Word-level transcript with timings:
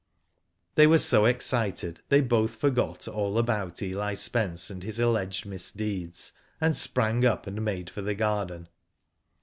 * 0.39 0.73
They 0.73 0.85
w'ere 0.87 0.97
so 0.99 1.25
excited 1.25 2.01
they 2.09 2.21
both 2.21 2.55
forgot 2.55 3.07
ail 3.07 3.37
about 3.37 3.83
Eli 3.83 4.15
Spence 4.15 4.71
and 4.71 4.81
his 4.81 4.99
alleged 4.99 5.45
misdeeds, 5.45 6.33
and 6.59 6.75
sprang 6.75 7.23
up 7.23 7.45
and 7.45 7.63
made 7.63 7.87
for 7.87 8.01
the 8.01 8.15
garden. 8.15 8.67